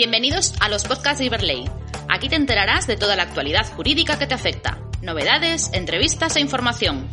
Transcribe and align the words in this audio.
Bienvenidos 0.00 0.54
a 0.62 0.70
los 0.70 0.84
podcasts 0.84 1.18
de 1.18 1.26
Iberley. 1.26 1.66
Aquí 2.08 2.30
te 2.30 2.36
enterarás 2.36 2.86
de 2.86 2.96
toda 2.96 3.16
la 3.16 3.24
actualidad 3.24 3.70
jurídica 3.76 4.18
que 4.18 4.26
te 4.26 4.32
afecta, 4.32 4.80
novedades, 5.02 5.70
entrevistas 5.74 6.36
e 6.36 6.40
información. 6.40 7.06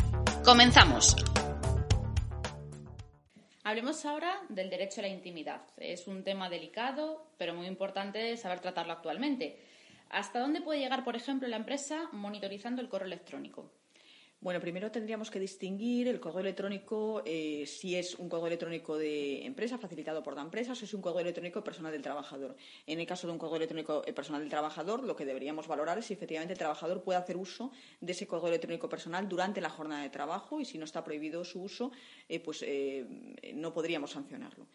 Comenzamos. 0.45 1.13
Hablemos 3.65 4.05
ahora 4.05 4.39
del 4.47 4.69
derecho 4.69 5.01
a 5.01 5.03
la 5.03 5.09
intimidad. 5.09 5.63
Es 5.75 6.07
un 6.07 6.23
tema 6.23 6.49
delicado, 6.49 7.27
pero 7.37 7.53
muy 7.53 7.67
importante 7.67 8.37
saber 8.37 8.61
tratarlo 8.61 8.93
actualmente. 8.93 9.59
¿Hasta 10.09 10.39
dónde 10.39 10.61
puede 10.61 10.79
llegar, 10.79 11.03
por 11.03 11.17
ejemplo, 11.17 11.49
la 11.49 11.57
empresa 11.57 12.07
monitorizando 12.13 12.81
el 12.81 12.87
correo 12.87 13.07
electrónico? 13.07 13.69
Bueno, 14.39 14.59
primero 14.59 14.91
tendríamos 14.91 15.31
que 15.31 15.39
distinguir 15.39 16.07
el 16.07 16.19
correo 16.19 16.41
electrónico 16.41 17.23
eh, 17.25 17.65
si 17.65 17.95
es 17.95 18.13
un 18.13 18.29
correo 18.29 18.45
electrónico 18.45 18.95
de 18.95 19.43
empresa 19.43 19.79
facilitado 19.79 20.21
por 20.21 20.35
la 20.35 20.43
empresa 20.43 20.73
o 20.73 20.75
si 20.75 20.85
es 20.85 20.93
un 20.93 21.01
correo 21.01 21.21
electrónico 21.21 21.63
personal 21.63 21.91
del 21.91 22.03
trabajador. 22.03 22.55
En 22.85 22.99
el 22.99 23.07
caso 23.07 23.25
de 23.25 23.33
un 23.33 23.39
correo 23.39 23.55
electrónico 23.55 24.03
eh, 24.05 24.13
personal 24.13 24.41
del 24.41 24.51
trabajador, 24.51 25.03
lo 25.03 25.15
que 25.15 25.25
deberíamos 25.25 25.67
valorar 25.67 25.97
es 25.97 26.05
si 26.05 26.13
efectivamente 26.13 26.53
el 26.53 26.59
trabajador 26.59 27.01
puede 27.01 27.17
hacer 27.17 27.35
uso 27.35 27.71
de 27.99 28.11
ese 28.11 28.27
correo 28.27 28.49
electrónico 28.49 28.87
personal 28.87 29.27
durante 29.27 29.59
la 29.59 29.71
jornada 29.71 30.03
de 30.03 30.11
trabajo 30.11 30.61
y 30.61 30.65
si 30.65 30.77
no 30.77 30.85
está 30.85 31.03
prohibido 31.03 31.43
su 31.43 31.63
uso, 31.63 31.91
eh, 32.29 32.39
pues 32.39 32.63
no 33.55 33.73
podríamos 33.73 34.11
sancionarlo. 34.11 34.67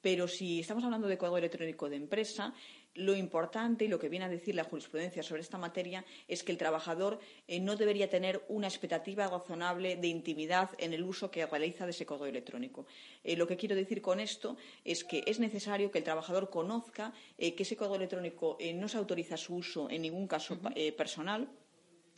Pero 0.00 0.26
si 0.26 0.60
estamos 0.60 0.82
hablando 0.84 1.06
de 1.06 1.16
correo 1.16 1.36
electrónico 1.36 1.88
de 1.88 1.96
empresa, 1.96 2.54
lo 2.94 3.16
importante 3.16 3.84
y 3.84 3.88
lo 3.88 3.98
que 3.98 4.08
viene 4.08 4.26
a 4.26 4.28
decir 4.28 4.54
la 4.54 4.64
jurisprudencia 4.64 5.22
sobre 5.22 5.42
esta 5.42 5.58
materia 5.58 6.04
es 6.28 6.42
que 6.42 6.52
el 6.52 6.58
trabajador 6.58 7.20
eh, 7.48 7.60
no 7.60 7.76
debería 7.76 8.10
tener 8.10 8.44
una 8.48 8.66
expectativa 8.66 9.26
razonable 9.26 9.96
de 9.96 10.08
intimidad 10.08 10.70
en 10.78 10.92
el 10.92 11.02
uso 11.02 11.30
que 11.30 11.46
realiza 11.46 11.84
de 11.84 11.92
ese 11.92 12.06
correo 12.06 12.26
electrónico. 12.26 12.86
Eh, 13.24 13.36
lo 13.36 13.46
que 13.46 13.56
quiero 13.56 13.74
decir 13.74 14.02
con 14.02 14.20
esto 14.20 14.56
es 14.84 15.04
que 15.04 15.24
es 15.26 15.40
necesario 15.40 15.90
que 15.90 15.98
el 15.98 16.04
trabajador 16.04 16.50
conozca 16.50 17.12
eh, 17.38 17.54
que 17.54 17.62
ese 17.62 17.76
correo 17.76 17.96
electrónico 17.96 18.58
no 18.74 18.88
se 18.88 18.98
autoriza 18.98 19.36
su 19.36 19.56
uso 19.56 19.88
en 19.90 20.02
ningún 20.02 20.26
caso 20.26 20.58
personal 20.96 21.48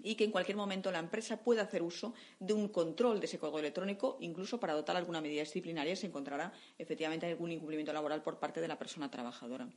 y 0.02 0.16
que 0.16 0.24
en 0.24 0.30
cualquier 0.30 0.56
momento 0.56 0.90
la 0.90 0.98
empresa 0.98 1.38
pueda 1.38 1.62
hacer 1.62 1.82
uso 1.82 2.14
de 2.38 2.52
un 2.52 2.68
control 2.68 3.20
de 3.20 3.26
ese 3.26 3.38
correo 3.38 3.60
electrónico, 3.60 4.18
incluso 4.20 4.60
para 4.60 4.72
adoptar 4.72 4.96
alguna 4.96 5.20
medida 5.20 5.40
disciplinaria 5.40 5.96
si 5.96 6.02
se 6.02 6.06
encontrará 6.08 6.52
efectivamente 6.78 7.26
algún 7.26 7.52
incumplimiento 7.52 7.92
laboral 7.92 8.22
por 8.22 8.38
parte 8.38 8.60
de 8.60 8.68
la 8.68 8.78
persona 8.78 9.10
trabajadora 9.10 9.68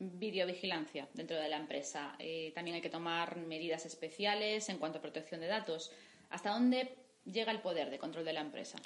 videovigilancia 0.00 1.08
dentro 1.14 1.36
de 1.36 1.48
la 1.48 1.58
empresa. 1.58 2.16
Eh, 2.18 2.52
también 2.54 2.74
hay 2.74 2.82
que 2.82 2.90
tomar 2.90 3.36
medidas 3.36 3.84
especiales 3.86 4.68
en 4.68 4.78
cuanto 4.78 4.98
a 4.98 5.02
protección 5.02 5.40
de 5.40 5.46
datos. 5.46 5.92
¿Hasta 6.30 6.50
dónde 6.50 6.96
llega 7.24 7.52
el 7.52 7.60
poder 7.60 7.90
de 7.90 7.98
control 7.98 8.24
de 8.24 8.32
la 8.32 8.40
empresa? 8.40 8.78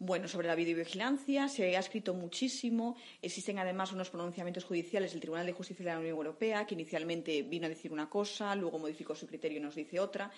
Bueno, 0.00 0.28
sobre 0.28 0.46
la 0.46 0.54
videovigilancia 0.54 1.48
se 1.48 1.76
ha 1.76 1.80
escrito 1.80 2.14
muchísimo. 2.14 2.96
Existen 3.20 3.58
además 3.58 3.92
unos 3.92 4.10
pronunciamientos 4.10 4.64
judiciales 4.64 5.10
del 5.10 5.20
Tribunal 5.20 5.46
de 5.46 5.52
Justicia 5.52 5.84
de 5.84 5.90
la 5.90 5.98
Unión 5.98 6.16
Europea, 6.16 6.66
que 6.66 6.74
inicialmente 6.74 7.42
vino 7.42 7.66
a 7.66 7.68
decir 7.68 7.92
una 7.92 8.08
cosa, 8.08 8.54
luego 8.54 8.78
modificó 8.78 9.16
su 9.16 9.26
criterio 9.26 9.58
y 9.58 9.60
nos 9.60 9.74
dice 9.74 9.98
otra. 9.98 10.30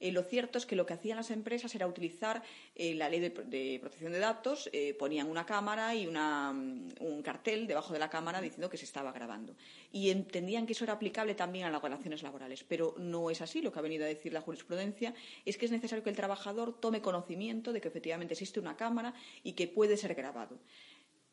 Eh, 0.00 0.12
lo 0.12 0.22
cierto 0.22 0.58
es 0.58 0.66
que 0.66 0.76
lo 0.76 0.86
que 0.86 0.94
hacían 0.94 1.16
las 1.16 1.30
empresas 1.30 1.74
era 1.74 1.86
utilizar 1.86 2.42
eh, 2.74 2.94
la 2.94 3.08
ley 3.08 3.20
de, 3.20 3.78
protección 3.80 4.12
de 4.12 4.18
datos, 4.18 4.70
eh, 4.72 4.94
ponían 4.94 5.28
una 5.28 5.44
cámara 5.44 5.94
y 5.94 6.06
mm, 6.06 6.88
un 7.00 7.22
cartel 7.22 7.66
debajo 7.66 7.92
de 7.92 7.98
la 7.98 8.08
cámara 8.08 8.40
diciendo 8.40 8.70
que 8.70 8.76
se 8.76 8.84
estaba 8.84 9.12
grabando. 9.12 9.54
Y 9.92 10.10
entendían 10.10 10.66
que 10.66 10.72
eso 10.72 10.84
era 10.84 10.94
aplicable 10.94 11.34
también 11.34 11.66
a 11.66 11.70
las 11.70 11.82
relaciones 11.82 12.22
laborales. 12.22 12.64
Pero 12.64 12.94
no 12.98 13.30
es 13.30 13.40
así. 13.40 13.60
Lo 13.62 13.72
que 13.72 13.78
ha 13.78 13.82
venido 13.82 14.04
a 14.04 14.08
decir 14.08 14.32
la 14.32 14.40
jurisprudencia 14.40 15.14
es 15.44 15.56
que 15.56 15.66
es 15.66 15.72
necesario 15.72 16.04
que 16.04 16.10
el 16.10 16.16
trabajador 16.16 16.78
tome 16.78 17.00
conocimiento 17.00 17.72
de 17.72 17.80
que 17.80 17.88
efectivamente 17.88 18.34
existe 18.34 18.60
una 18.60 18.76
cámara 18.76 19.14
y 19.42 19.52
que 19.52 19.66
puede 19.66 19.96
ser 19.96 20.14
grabado. 20.14 20.58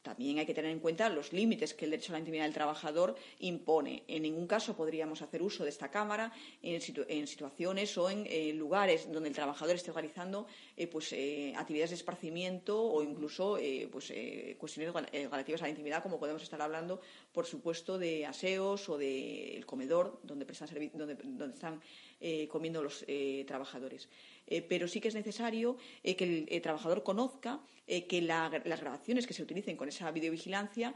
También 0.06 0.38
hay 0.38 0.46
que 0.46 0.54
tener 0.54 0.70
en 0.70 0.80
cuenta 0.80 1.10
los 1.10 1.34
límites 1.34 1.74
que 1.74 1.86
el 1.86 1.92
derecho 1.92 2.12
a 2.12 2.14
la 2.14 2.20
intimidad 2.20 2.44
del 2.44 2.54
trabajador 2.54 3.16
impone. 3.40 4.04
En 4.08 4.22
ningún 4.22 4.46
caso 4.46 4.76
podríamos 4.76 5.24
hacer 5.24 5.42
uso 5.42 5.64
de 5.64 5.72
esta 5.72 5.90
Cámara 5.90 6.32
en, 6.62 6.80
situaciones 7.26 7.98
o 7.98 8.12
en 8.12 8.28
eh, 8.30 8.54
lugares 8.54 9.12
donde 9.12 9.30
el 9.30 9.36
trabajador 9.36 9.74
esté 9.76 9.92
realizando 9.92 10.46
eh, 10.78 10.86
pues, 10.86 11.12
eh, 11.12 11.54
actividades 11.58 11.90
de 11.90 11.96
esparcimiento 11.96 12.80
o 12.80 13.02
incluso 13.02 13.58
pues, 13.92 14.14
cuestiones 14.60 14.94
relativas 14.94 15.62
a 15.62 15.66
la 15.66 15.70
intimidad, 15.72 16.04
como 16.04 16.20
podemos 16.20 16.44
estar 16.44 16.62
hablando, 16.62 17.02
por 17.34 17.48
supuesto, 17.48 17.98
de 17.98 18.28
aseos 18.28 18.88
o 18.90 19.00
del 19.00 19.66
comedor 19.66 20.20
donde, 20.22 20.46
donde 20.94 21.54
están 21.56 21.82
comiendo 22.48 22.84
los 22.84 23.04
trabajadores. 23.48 24.08
Eh, 24.48 24.62
pero 24.62 24.88
sí 24.88 25.02
que 25.02 25.08
es 25.08 25.16
necesario 25.16 25.78
eh, 26.04 26.16
que 26.16 26.46
el, 26.50 26.62
trabajador 26.62 27.04
conozca 27.04 27.62
eh, 27.88 28.06
que 28.06 28.22
las 28.22 28.82
grabaciones 28.82 29.28
que 29.28 29.34
se 29.34 29.44
utilicen 29.44 29.78
con 29.78 29.90
esa 29.90 30.10
videovigilancia 30.12 30.94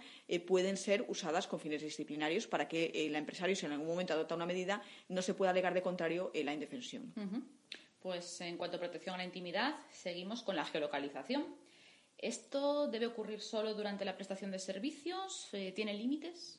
pueden 0.48 0.78
ser 0.78 1.06
usadas 1.08 1.48
con 1.48 1.59
fines 1.59 1.82
disciplinarios 1.82 2.48
para 2.48 2.68
que 2.68 2.92
el 2.94 3.16
empresario, 3.16 3.56
si 3.56 3.66
en 3.66 3.74
algún 3.74 3.88
momento 3.88 4.14
adopta 4.14 4.36
una 4.36 4.46
medida, 4.46 4.82
no 5.08 5.22
se 5.22 5.34
pueda 5.34 5.52
alegar 5.52 5.74
de 5.74 5.82
contrario 5.82 6.32
la 6.34 6.54
indefensión. 6.54 7.14
Pues 8.00 8.42
en 8.42 8.58
cuanto 8.58 8.78
a 8.78 8.80
protección 8.80 9.16
a 9.16 9.18
la 9.18 9.26
intimidad, 9.26 9.76
seguimos 9.92 10.42
con 10.42 10.56
la 10.56 10.66
geolocalización. 10.66 11.46
¿Esto 12.18 12.88
debe 12.88 13.08
ocurrir 13.08 13.42
solo 13.42 13.74
durante 13.74 14.06
la 14.06 14.16
prestación 14.16 14.52
de 14.52 14.59
servicios? 14.59 15.50
¿Tiene 15.76 15.94
límites? 15.94 16.59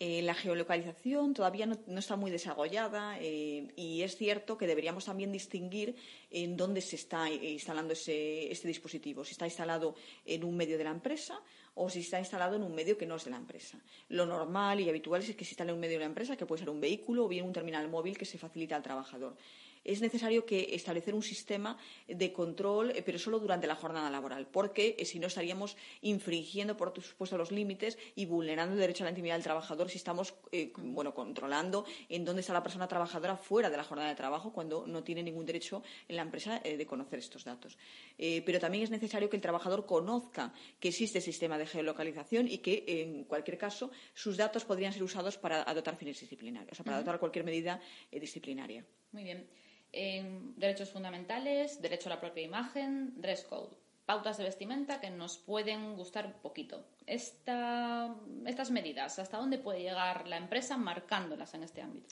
Eh, 0.00 0.22
la 0.22 0.34
geolocalización 0.34 1.34
todavía 1.34 1.66
no, 1.66 1.98
está 1.98 2.14
muy 2.14 2.30
desarrollada 2.30 3.18
eh, 3.20 3.72
y 3.74 4.02
es 4.02 4.16
cierto 4.16 4.56
que 4.56 4.68
deberíamos 4.68 5.06
también 5.06 5.32
distinguir 5.32 5.96
en 6.30 6.56
dónde 6.56 6.82
se 6.82 6.94
está 6.94 7.28
instalando 7.28 7.94
este 7.94 8.68
dispositivo, 8.68 9.24
si 9.24 9.32
está 9.32 9.46
instalado 9.46 9.96
en 10.24 10.44
un 10.44 10.56
medio 10.56 10.78
de 10.78 10.84
la 10.84 10.90
empresa 10.90 11.40
o 11.74 11.90
si 11.90 12.00
está 12.00 12.20
instalado 12.20 12.54
en 12.54 12.62
un 12.62 12.76
medio 12.76 12.96
que 12.96 13.06
no 13.06 13.16
es 13.16 13.24
de 13.24 13.32
la 13.32 13.38
empresa. 13.38 13.76
Lo 14.08 14.24
normal 14.24 14.78
y 14.78 14.88
habitual 14.88 15.20
es 15.22 15.34
que 15.34 15.44
se 15.44 15.50
instale 15.50 15.70
en 15.70 15.74
un 15.74 15.80
medio 15.80 15.96
de 15.96 16.04
la 16.04 16.06
empresa, 16.06 16.36
que 16.36 16.46
puede 16.46 16.60
ser 16.60 16.70
un 16.70 16.80
vehículo 16.80 17.24
o 17.24 17.28
bien 17.28 17.44
un 17.44 17.52
terminal 17.52 17.88
móvil 17.88 18.16
que 18.16 18.24
se 18.24 18.38
facilita 18.38 18.76
al 18.76 18.84
trabajador 18.84 19.36
es 19.84 20.00
necesario 20.00 20.44
que 20.44 20.74
establecer 20.74 21.14
un 21.14 21.22
sistema 21.22 21.76
de 22.06 22.32
control, 22.32 22.90
eh, 22.90 23.02
pero 23.02 23.18
solo 23.18 23.38
durante 23.38 23.66
la 23.66 23.74
jornada 23.74 24.10
laboral, 24.10 24.46
porque 24.46 24.96
eh, 24.98 25.04
si 25.04 25.18
no 25.18 25.26
estaríamos 25.26 25.76
infringiendo, 26.02 26.76
por 26.76 26.92
supuesto, 27.02 27.36
los 27.36 27.50
límites 27.50 27.98
y 28.14 28.26
vulnerando 28.26 28.74
el 28.74 28.80
derecho 28.80 29.04
a 29.04 29.06
la 29.06 29.10
intimidad 29.10 29.34
del 29.34 29.44
trabajador 29.44 29.90
si 29.90 29.98
estamos 29.98 30.34
eh, 30.52 30.72
bueno, 30.76 31.14
controlando 31.14 31.84
en 32.08 32.24
dónde 32.24 32.40
está 32.40 32.52
la 32.52 32.62
persona 32.62 32.88
trabajadora 32.88 33.36
fuera 33.36 33.70
de 33.70 33.76
la 33.76 33.84
jornada 33.84 34.08
de 34.08 34.14
trabajo 34.14 34.52
cuando 34.52 34.86
no 34.86 35.02
tiene 35.02 35.22
ningún 35.22 35.46
derecho 35.46 35.82
en 36.08 36.16
la 36.16 36.22
empresa 36.22 36.60
de 36.60 36.86
conocer 36.86 37.18
estos 37.18 37.44
datos. 37.44 37.78
pero 38.16 38.58
también 38.58 38.84
es 38.84 38.90
necesario 38.90 39.28
que 39.28 39.36
el 39.36 39.42
trabajador 39.42 39.86
conozca 39.86 40.52
que 40.80 40.88
existe 40.88 41.20
sistema 41.20 41.58
de 41.58 41.66
geolocalización 41.66 42.48
y 42.48 42.58
que, 42.58 42.84
en 42.86 43.24
cualquier 43.24 43.58
caso, 43.58 43.90
sus 44.14 44.36
datos 44.36 44.64
podrían 44.64 44.92
ser 44.92 45.02
usados 45.02 45.38
para 45.38 45.62
adoptar 45.62 45.96
fines 45.96 46.20
disciplinarios, 46.20 46.72
o 46.72 46.74
sea, 46.76 46.84
para 46.84 46.96
adoptar 46.96 47.18
cualquier 47.18 47.44
medida 47.44 47.80
disciplinaria. 48.10 48.84
Muy 49.12 49.24
bien 49.24 49.48
en 49.92 50.54
derechos 50.56 50.90
fundamentales, 50.90 51.80
derecho 51.80 52.08
a 52.08 52.14
la 52.14 52.20
propia 52.20 52.42
imagen, 52.42 53.20
dress 53.20 53.44
code, 53.44 53.76
pautas 54.06 54.38
de 54.38 54.44
vestimenta 54.44 55.00
que 55.00 55.10
nos 55.10 55.38
pueden 55.38 55.96
gustar 55.96 56.40
poquito. 56.40 56.84
estas 57.06 58.70
medidas, 58.70 59.18
¿hasta 59.18 59.38
dónde 59.38 59.58
puede 59.58 59.80
llegar 59.80 60.28
la 60.28 60.36
empresa 60.36 60.76
marcándolas 60.76 61.54
en 61.54 61.62
este 61.62 61.82
ámbito? 61.82 62.08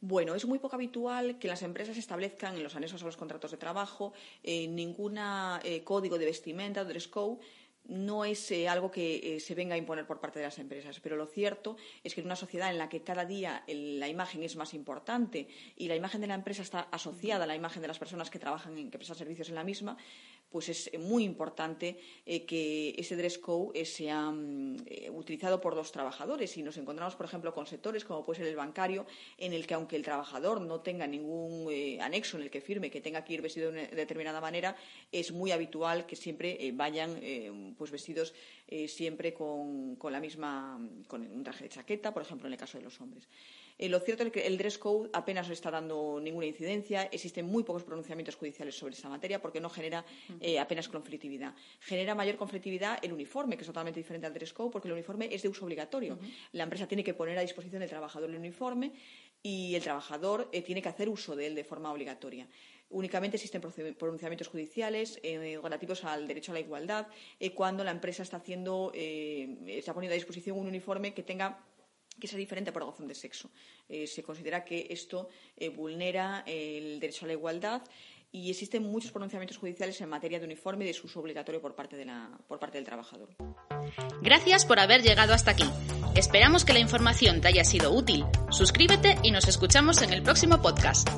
Bueno, 0.00 0.36
es 0.36 0.46
muy 0.46 0.60
poco 0.60 0.76
habitual 0.76 1.38
que 1.40 1.48
las 1.48 1.62
empresas 1.62 1.96
establezcan 1.96 2.54
en 2.54 2.62
los 2.62 2.76
anexos 2.76 3.02
a 3.02 3.06
los 3.06 3.16
contratos 3.16 3.50
de 3.50 3.56
trabajo 3.56 4.12
eh, 4.44 4.68
ningún 4.68 5.18
eh, 5.18 5.82
código 5.82 6.18
de 6.18 6.24
vestimenta, 6.24 6.84
dress 6.84 7.08
code, 7.08 7.40
no 7.88 8.24
es 8.24 8.50
eh, 8.50 8.68
algo 8.68 8.90
que 8.90 9.36
eh, 9.36 9.40
se 9.40 9.54
venga 9.54 9.74
a 9.74 9.78
imponer 9.78 10.06
por 10.06 10.20
parte 10.20 10.38
de 10.38 10.44
las 10.44 10.58
empresas, 10.58 11.00
pero 11.00 11.16
lo 11.16 11.26
cierto 11.26 11.76
es 12.04 12.14
que 12.14 12.20
en 12.20 12.26
una 12.26 12.36
sociedad 12.36 12.70
en 12.70 12.78
la 12.78 12.88
que 12.88 13.02
cada 13.02 13.24
día 13.24 13.64
la 13.66 14.08
imagen 14.08 14.42
es 14.42 14.56
más 14.56 14.74
importante 14.74 15.48
y 15.76 15.88
la 15.88 15.96
imagen 15.96 16.20
de 16.20 16.26
la 16.26 16.34
empresa 16.34 16.62
está 16.62 16.80
asociada 16.92 17.44
a 17.44 17.46
la 17.46 17.56
imagen 17.56 17.82
de 17.82 17.88
las 17.88 17.98
personas 17.98 18.30
que 18.30 18.38
trabajan 18.38 18.76
en 18.76 18.90
que 18.90 18.98
prestan 18.98 19.16
servicios 19.16 19.48
en 19.48 19.54
la 19.54 19.64
misma, 19.64 19.96
pues 20.50 20.68
es 20.68 20.90
muy 20.98 21.24
importante 21.24 21.98
eh, 22.24 22.44
que 22.46 22.94
ese 22.96 23.16
dress 23.16 23.38
code 23.38 23.78
eh, 23.78 23.84
sea 23.84 24.30
mm, 24.30 24.76
eh, 24.86 25.10
utilizado 25.10 25.60
por 25.60 25.76
los 25.76 25.92
trabajadores. 25.92 26.56
Y 26.56 26.62
nos 26.62 26.76
encontramos, 26.76 27.16
por 27.16 27.26
ejemplo, 27.26 27.52
con 27.52 27.66
sectores 27.66 28.04
como 28.04 28.24
puede 28.24 28.38
ser 28.38 28.48
el 28.48 28.56
bancario, 28.56 29.06
en 29.36 29.52
el 29.52 29.66
que 29.66 29.74
aunque 29.74 29.96
el 29.96 30.02
trabajador 30.02 30.60
no 30.60 30.80
tenga 30.80 31.06
ningún 31.06 31.68
anexo 32.00 32.36
en 32.36 32.44
el 32.44 32.50
que 32.50 32.60
firme 32.60 32.90
que 32.90 33.00
tenga 33.00 33.24
que 33.24 33.34
ir 33.34 33.42
vestido 33.42 33.70
de 33.70 33.80
una 33.80 33.88
determinada 33.88 34.40
manera, 34.40 34.76
es 35.12 35.32
muy 35.32 35.50
habitual 35.50 36.06
que 36.06 36.16
siempre 36.16 36.72
vayan 36.74 37.74
pues 37.76 37.90
vestidos 37.90 38.34
siempre 38.86 39.34
con, 39.34 39.96
con, 39.96 40.12
la 40.12 40.20
misma, 40.20 40.78
con 41.06 41.22
un 41.22 41.42
traje 41.42 41.64
de 41.64 41.70
chaqueta, 41.70 42.12
por 42.12 42.22
ejemplo, 42.22 42.46
en 42.46 42.52
el 42.54 42.58
caso 42.58 42.78
de 42.78 42.84
los 42.84 43.00
hombres. 43.00 43.28
Eh, 43.78 43.88
lo 43.88 44.00
cierto 44.00 44.24
es 44.24 44.32
que 44.32 44.46
el 44.46 44.58
dress 44.58 44.76
code 44.76 45.08
apenas 45.12 45.46
no 45.46 45.54
está 45.54 45.70
dando 45.70 46.18
ninguna 46.20 46.46
incidencia. 46.46 47.04
Existen 47.04 47.46
muy 47.46 47.62
pocos 47.62 47.84
pronunciamientos 47.84 48.34
judiciales 48.34 48.76
sobre 48.76 48.94
esta 48.94 49.08
materia 49.08 49.40
porque 49.40 49.60
no 49.60 49.70
genera 49.70 50.04
eh, 50.40 50.58
apenas 50.58 50.88
conflictividad. 50.88 51.54
Genera 51.80 52.14
mayor 52.16 52.36
conflictividad 52.36 52.98
el 53.02 53.12
uniforme, 53.12 53.56
que 53.56 53.62
es 53.62 53.66
totalmente 53.68 54.00
diferente 54.00 54.26
al 54.26 54.34
dress 54.34 54.52
code 54.52 54.70
porque 54.70 54.88
el 54.88 54.94
uniforme 54.94 55.28
es 55.32 55.42
de 55.42 55.48
uso 55.48 55.64
obligatorio. 55.64 56.18
La 56.52 56.64
empresa 56.64 56.88
tiene 56.88 57.04
que 57.04 57.14
poner 57.14 57.38
a 57.38 57.42
disposición 57.42 57.80
del 57.80 57.88
trabajador 57.88 58.30
el 58.30 58.36
uniforme 58.36 58.92
y 59.42 59.76
el 59.76 59.82
trabajador 59.82 60.48
eh, 60.50 60.62
tiene 60.62 60.82
que 60.82 60.88
hacer 60.88 61.08
uso 61.08 61.36
de 61.36 61.46
él 61.46 61.54
de 61.54 61.62
forma 61.62 61.92
obligatoria. 61.92 62.48
Únicamente 62.90 63.36
existen 63.36 63.60
pronunciamientos 63.60 64.48
judiciales 64.48 65.20
relativos 65.22 66.04
al 66.04 66.26
derecho 66.26 66.52
a 66.52 66.54
la 66.54 66.60
igualdad 66.60 67.06
cuando 67.54 67.84
la 67.84 67.90
empresa 67.90 68.22
está 68.22 68.38
haciendo, 68.38 68.92
está 68.94 69.92
poniendo 69.92 70.14
a 70.14 70.16
disposición 70.16 70.56
un 70.56 70.68
uniforme 70.68 71.12
que 71.12 71.22
tenga 71.22 71.62
que 72.18 72.28
sea 72.28 72.38
diferente 72.38 72.72
por 72.72 72.84
razón 72.84 73.08
de 73.08 73.14
sexo. 73.14 73.50
Eh, 73.88 74.06
se 74.06 74.22
considera 74.22 74.64
que 74.64 74.86
esto 74.90 75.28
eh, 75.56 75.68
vulnera 75.68 76.44
el 76.46 77.00
derecho 77.00 77.24
a 77.24 77.28
la 77.28 77.34
igualdad 77.34 77.82
y 78.30 78.50
existen 78.50 78.82
muchos 78.82 79.10
pronunciamientos 79.10 79.56
judiciales 79.56 80.00
en 80.00 80.08
materia 80.08 80.38
de 80.38 80.44
uniforme 80.44 80.84
y 80.84 80.88
de 80.88 80.94
su 80.94 81.06
uso 81.06 81.20
obligatorio 81.20 81.60
por 81.60 81.74
parte, 81.74 81.96
de 81.96 82.04
la, 82.04 82.30
por 82.46 82.58
parte 82.58 82.78
del 82.78 82.84
trabajador. 82.84 83.30
Gracias 84.20 84.66
por 84.66 84.78
haber 84.78 85.02
llegado 85.02 85.32
hasta 85.32 85.52
aquí. 85.52 85.64
Esperamos 86.14 86.64
que 86.64 86.72
la 86.72 86.80
información 86.80 87.40
te 87.40 87.48
haya 87.48 87.64
sido 87.64 87.92
útil. 87.92 88.24
Suscríbete 88.50 89.16
y 89.22 89.30
nos 89.30 89.48
escuchamos 89.48 90.02
en 90.02 90.12
el 90.12 90.22
próximo 90.22 90.60
podcast. 90.60 91.08